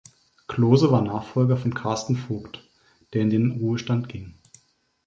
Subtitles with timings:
[0.47, 2.67] Klose war Nachfolger von Karsten Voigt,
[3.13, 4.33] der in den Ruhestand ging.